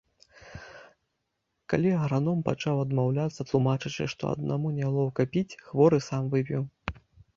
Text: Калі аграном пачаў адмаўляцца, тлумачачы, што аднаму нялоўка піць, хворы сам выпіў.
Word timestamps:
Калі 1.73 1.89
аграном 1.97 2.39
пачаў 2.49 2.75
адмаўляцца, 2.85 3.41
тлумачачы, 3.53 4.09
што 4.15 4.23
аднаму 4.33 4.67
нялоўка 4.81 5.21
піць, 5.37 5.57
хворы 5.67 5.97
сам 6.11 6.23
выпіў. 6.37 6.61